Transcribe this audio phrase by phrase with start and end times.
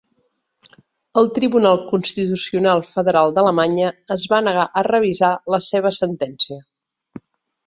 [1.21, 6.61] El Tribunal Constitucional Federal d'Alemanya es va negar a revisar la seva sentència.